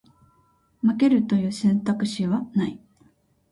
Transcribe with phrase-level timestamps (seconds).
[0.81, 2.81] 負けるという選択肢はない